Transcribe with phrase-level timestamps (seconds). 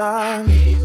[0.00, 0.79] one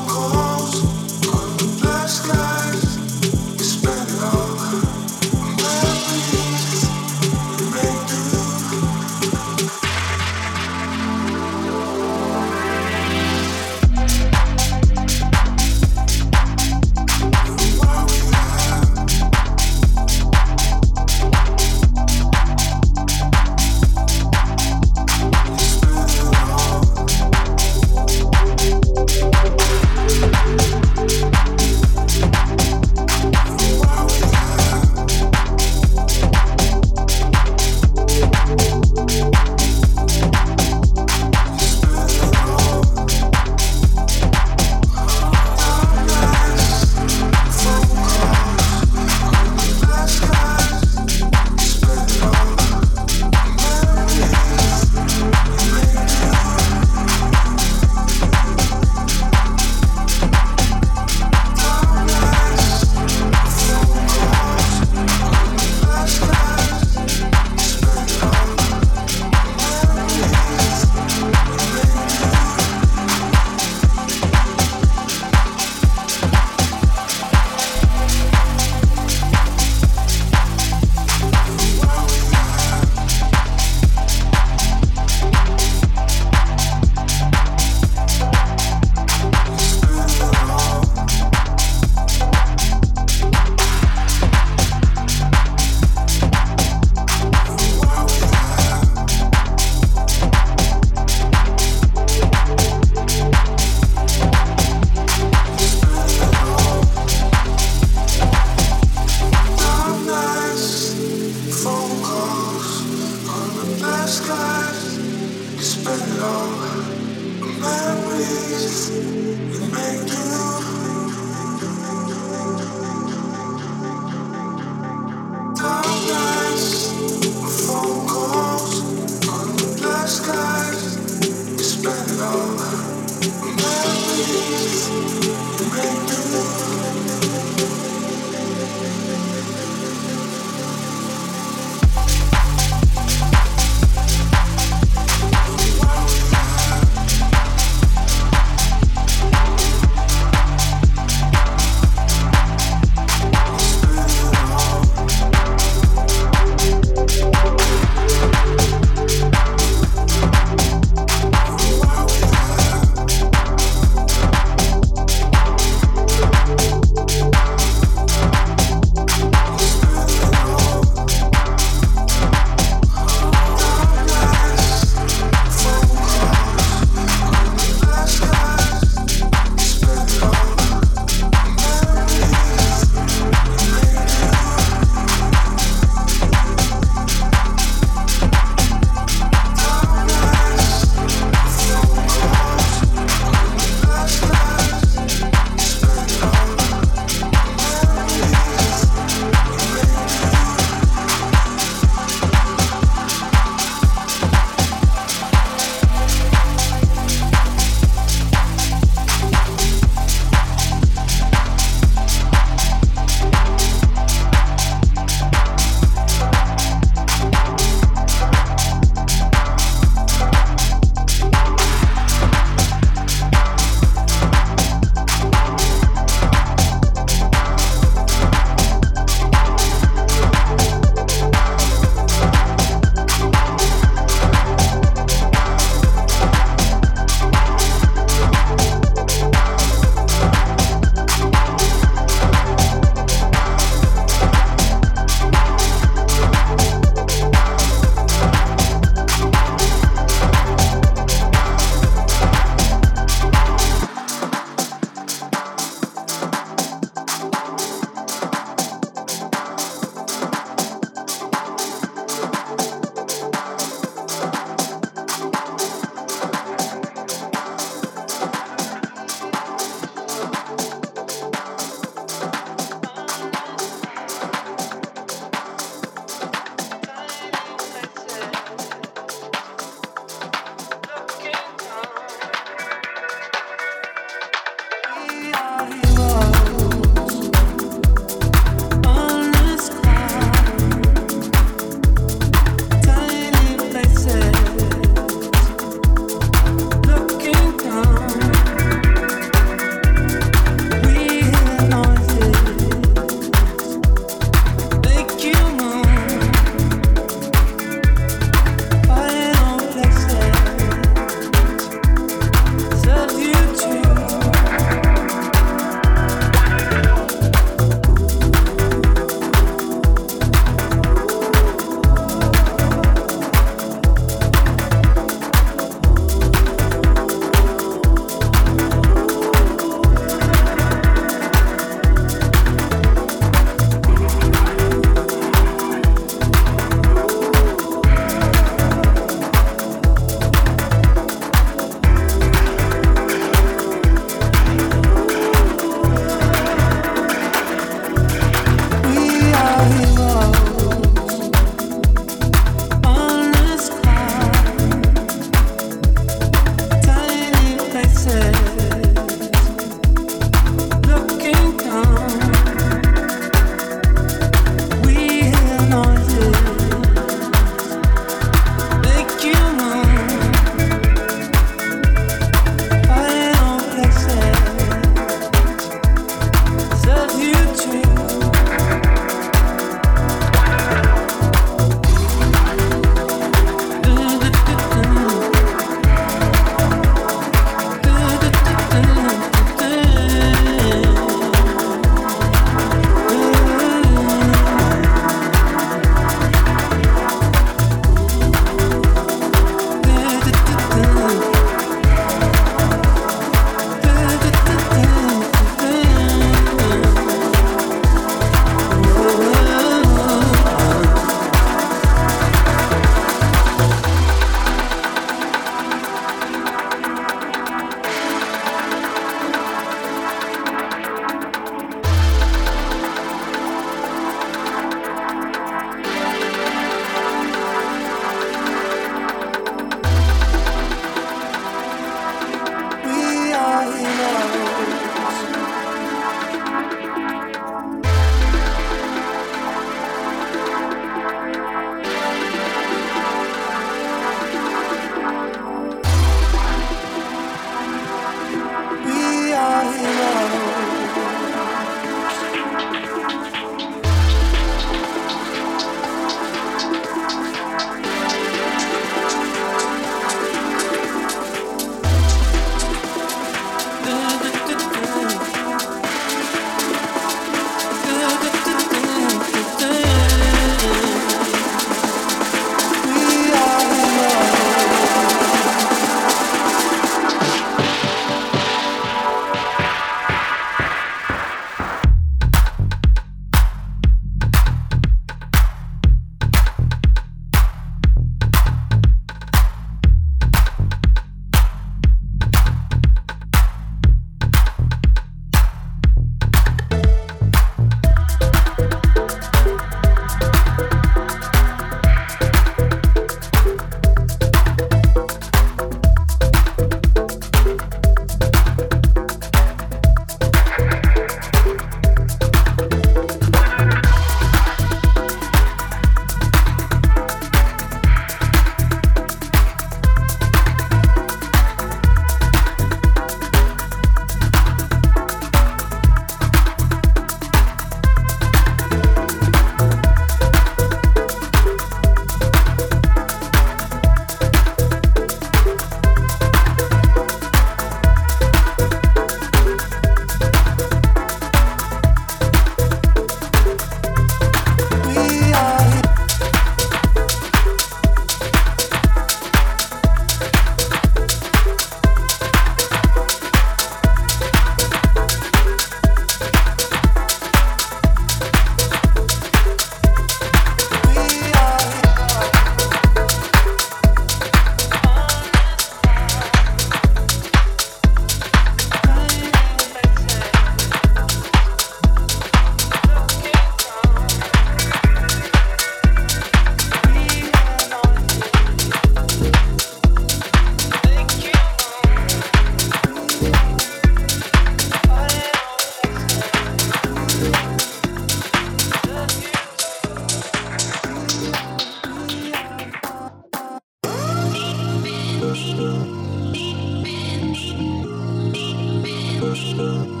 [599.57, 600.00] Baby.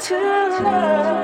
[0.00, 1.21] For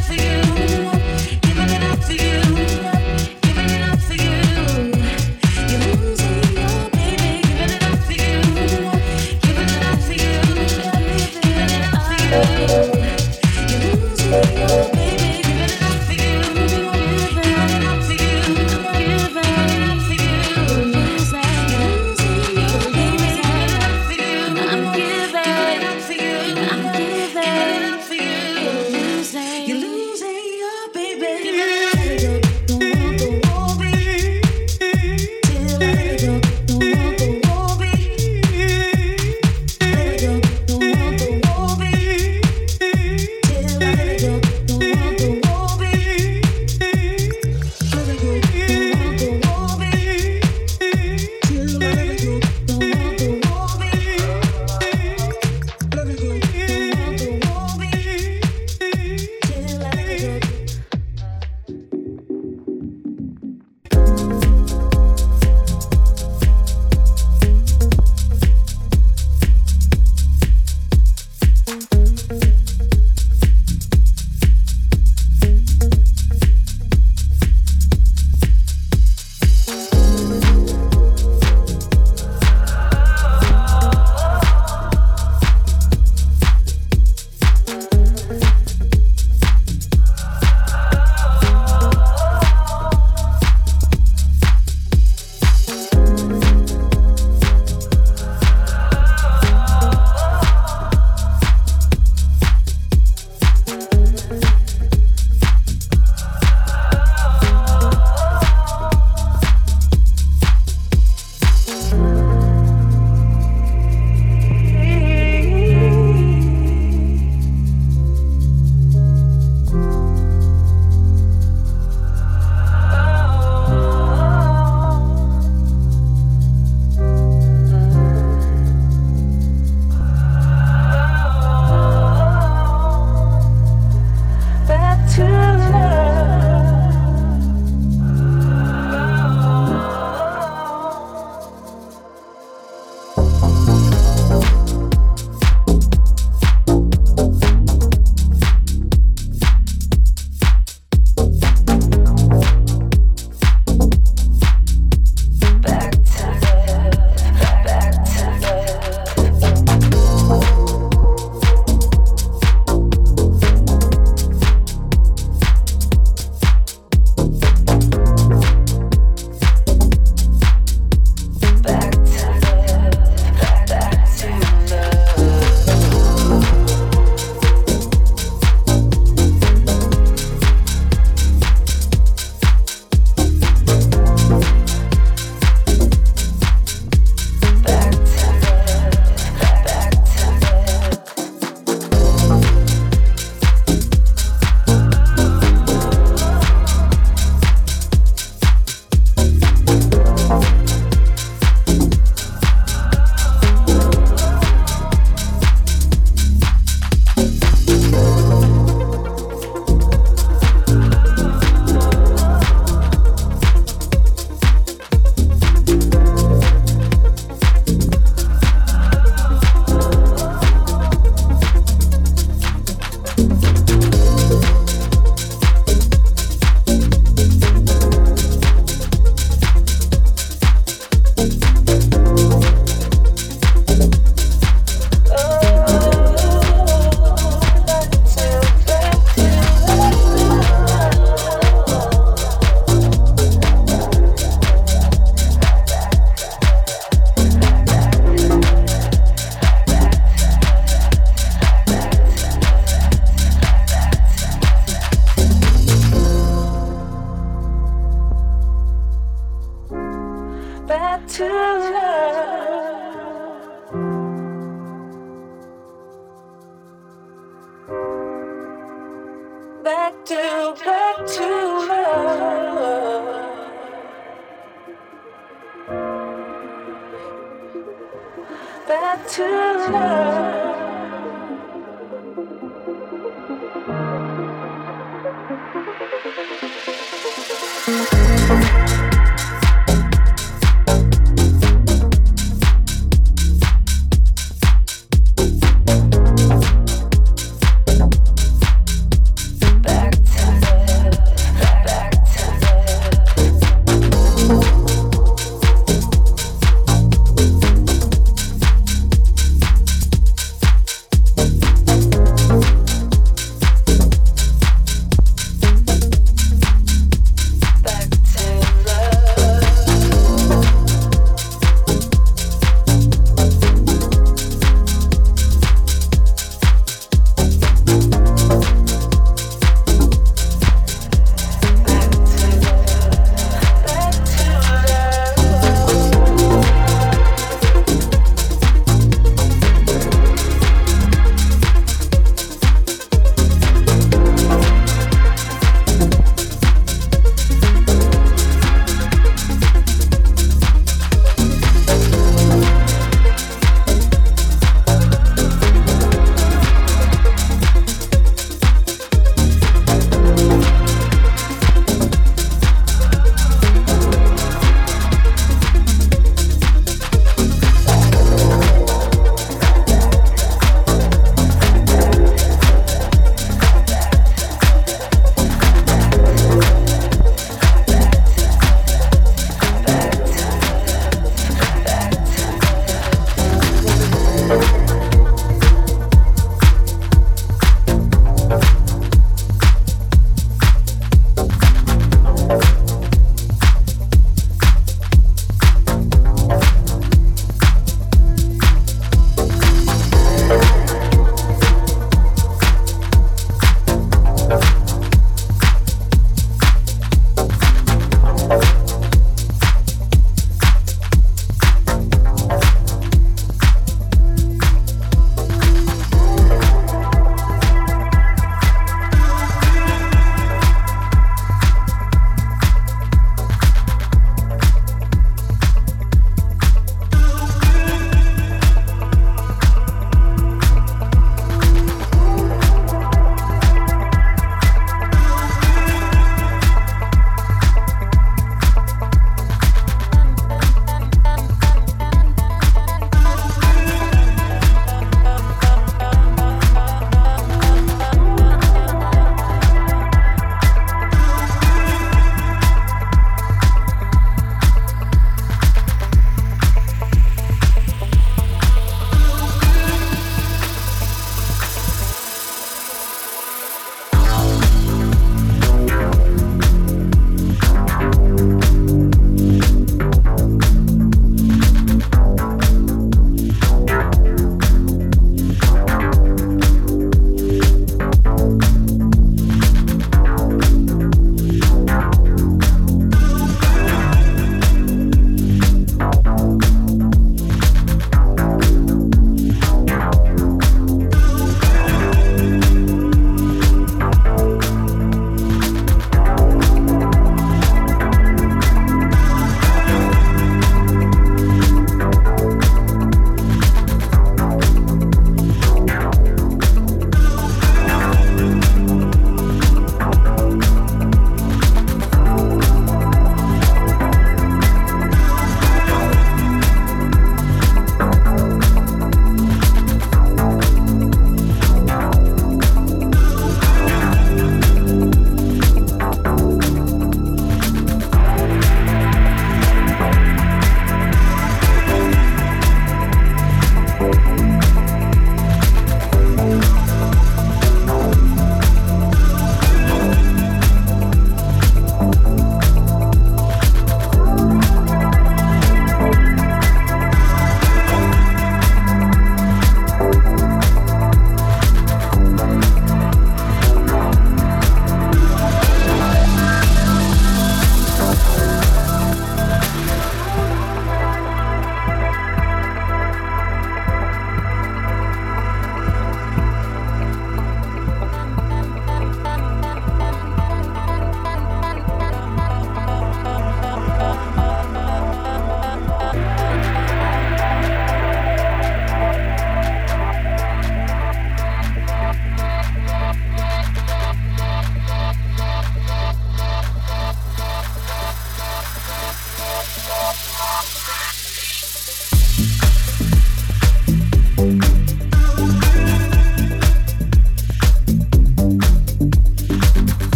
[0.00, 0.49] for you.